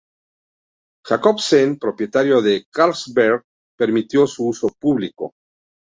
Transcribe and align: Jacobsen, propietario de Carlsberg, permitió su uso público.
Jacobsen, 1.05 1.77
propietario 1.77 2.41
de 2.41 2.65
Carlsberg, 2.71 3.43
permitió 3.77 4.25
su 4.25 4.47
uso 4.47 4.69
público. 4.79 5.33